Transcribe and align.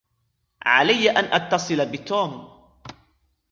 عليّ 0.65 1.11
أن 1.11 1.25
أتصل 1.25 1.85
بتوم. 1.91 2.59